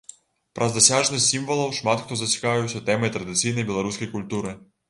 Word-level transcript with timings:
Праз 0.59 0.71
дасяжнасць 0.77 1.27
сімвалаў 1.33 1.69
шмат 1.81 2.01
хто 2.05 2.19
зацікавіўся 2.23 2.85
тэмай 2.91 3.15
традыцыйнай 3.19 3.71
беларускай 3.73 4.15
культуры. 4.17 4.61